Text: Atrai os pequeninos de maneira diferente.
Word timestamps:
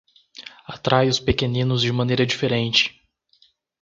Atrai 0.65 1.07
os 1.09 1.19
pequeninos 1.19 1.83
de 1.83 1.91
maneira 1.93 2.25
diferente. 2.25 2.99